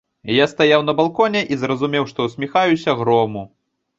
[0.35, 3.45] Я стаяў на балконе і зразумеў, што ўсміхаюся грому.